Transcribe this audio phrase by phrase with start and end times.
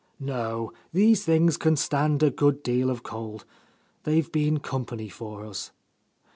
[0.19, 3.45] "No, these things can stand a good deal of cold.
[4.03, 5.69] They've been company for us."